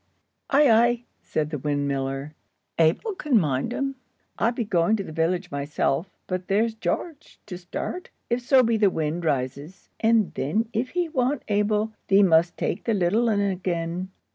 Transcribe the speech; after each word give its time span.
"Ay, 0.49 0.67
ay," 0.67 1.03
said 1.21 1.51
the 1.51 1.59
windmiller, 1.59 2.33
"Abel 2.79 3.13
can 3.13 3.39
mind 3.39 3.71
un. 3.71 3.93
I 4.39 4.49
be 4.49 4.65
going 4.65 4.95
to 4.95 5.03
the 5.03 5.11
village 5.11 5.51
myself, 5.51 6.09
but 6.25 6.47
there's 6.47 6.73
Gearge 6.73 7.37
to 7.45 7.55
start, 7.55 8.09
if 8.27 8.41
so 8.41 8.63
be 8.63 8.77
the 8.77 8.89
wind 8.89 9.23
rises. 9.25 9.89
And 9.99 10.33
then 10.33 10.69
if 10.73 10.89
he 10.97 11.07
want 11.07 11.43
Abel, 11.49 11.93
thee 12.07 12.23
must 12.23 12.57
take 12.57 12.85
the 12.85 12.95
little 12.95 13.29
un 13.29 13.41
again." 13.41 14.09